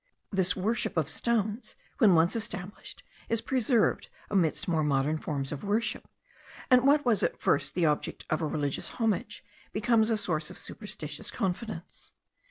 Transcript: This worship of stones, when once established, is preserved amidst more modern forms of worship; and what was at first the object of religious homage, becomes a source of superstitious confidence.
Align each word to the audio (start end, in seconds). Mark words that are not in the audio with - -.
This 0.31 0.55
worship 0.55 0.97
of 0.97 1.07
stones, 1.07 1.75
when 1.99 2.15
once 2.15 2.35
established, 2.35 3.03
is 3.29 3.39
preserved 3.39 4.09
amidst 4.31 4.67
more 4.67 4.83
modern 4.83 5.19
forms 5.19 5.51
of 5.51 5.63
worship; 5.63 6.07
and 6.71 6.87
what 6.87 7.05
was 7.05 7.21
at 7.21 7.39
first 7.39 7.75
the 7.75 7.85
object 7.85 8.25
of 8.31 8.41
religious 8.41 8.87
homage, 8.97 9.45
becomes 9.71 10.09
a 10.09 10.17
source 10.17 10.49
of 10.49 10.57
superstitious 10.57 11.29
confidence. 11.29 12.13